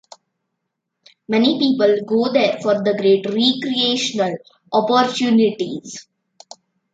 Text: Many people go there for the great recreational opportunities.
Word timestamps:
Many 1.27 1.59
people 1.59 1.99
go 2.07 2.33
there 2.33 2.57
for 2.63 2.73
the 2.83 2.95
great 2.97 3.23
recreational 3.27 4.35
opportunities. 4.73 6.07